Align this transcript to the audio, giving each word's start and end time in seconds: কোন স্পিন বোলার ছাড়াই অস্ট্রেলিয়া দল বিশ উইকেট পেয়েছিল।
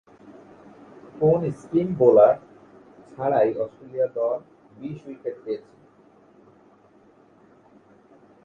কোন 1.19 1.41
স্পিন 1.51 1.87
বোলার 1.95 2.35
ছাড়াই 3.11 3.49
অস্ট্রেলিয়া 3.55 4.07
দল 4.15 4.37
বিশ 4.77 4.99
উইকেট 5.07 5.35
পেয়েছিল। 5.43 5.79